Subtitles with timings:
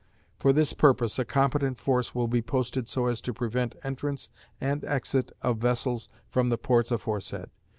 [0.39, 4.83] For this purpose a competent force will be posted so as to prevent entrance and
[4.83, 7.51] exit of vessels from the ports aforesaid.